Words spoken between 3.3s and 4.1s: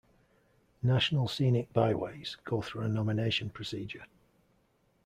procedure.